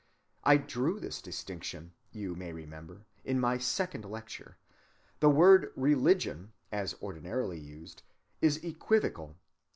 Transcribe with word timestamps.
I 0.43 0.57
drew 0.57 0.99
this 0.99 1.21
distinction, 1.21 1.93
you 2.11 2.33
may 2.33 2.53
remember, 2.53 3.05
in 3.23 3.39
my 3.39 3.59
second 3.59 4.03
lecture. 4.03 4.57
The 5.19 5.29
word 5.29 5.71
"religion," 5.75 6.53
as 6.71 6.95
ordinarily 7.03 7.59
used, 7.59 8.01
is 8.41 8.57
equivocal. 8.63 9.35